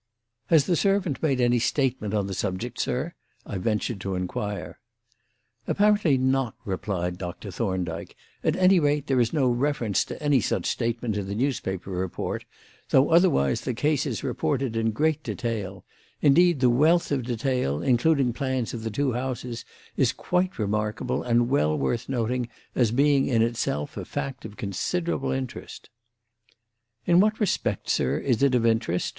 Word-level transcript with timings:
"Has 0.47 0.65
the 0.65 0.75
servant 0.75 1.21
made 1.21 1.39
any 1.39 1.59
statement 1.59 2.15
on 2.15 2.25
the 2.25 2.33
subject, 2.33 2.79
sir?" 2.79 3.13
I 3.45 3.59
ventured 3.59 4.01
to 4.01 4.15
inquire. 4.15 4.79
"Apparently 5.67 6.17
not," 6.17 6.55
replied 6.65 7.19
Dr. 7.19 7.51
Thorndyke; 7.51 8.15
"at 8.43 8.55
any 8.55 8.79
rate, 8.79 9.05
there 9.05 9.19
is 9.19 9.31
no 9.31 9.47
reference 9.51 10.03
to 10.05 10.19
any 10.19 10.41
such 10.41 10.65
statement 10.65 11.17
in 11.17 11.27
the 11.27 11.35
newspaper 11.35 11.91
report, 11.91 12.45
though, 12.89 13.11
otherwise, 13.11 13.61
the 13.61 13.75
case 13.75 14.07
is 14.07 14.23
reported 14.23 14.75
in 14.75 14.89
great 14.89 15.21
detail; 15.21 15.85
indeed, 16.19 16.61
the 16.61 16.69
wealth 16.71 17.11
of 17.11 17.21
detail, 17.21 17.83
including 17.83 18.33
plans 18.33 18.73
of 18.73 18.81
the 18.83 18.89
two 18.89 19.11
houses, 19.13 19.65
is 19.97 20.13
quite 20.13 20.57
remarkable 20.57 21.21
and 21.21 21.47
well 21.47 21.77
worth 21.77 22.09
noting 22.09 22.49
as 22.73 22.89
being 22.89 23.27
in 23.27 23.43
itself 23.43 23.95
a 23.97 24.05
fact 24.05 24.45
of 24.45 24.57
considerable 24.57 25.29
interest." 25.31 25.91
"In 27.05 27.19
what 27.19 27.39
respect, 27.39 27.87
sir, 27.87 28.17
is 28.17 28.41
it 28.41 28.55
of 28.55 28.65
interest?" 28.65 29.09